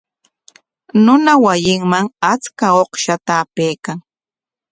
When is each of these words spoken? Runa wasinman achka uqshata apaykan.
Runa 1.03 1.33
wasinman 1.43 2.05
achka 2.31 2.67
uqshata 2.83 3.33
apaykan. 3.43 3.97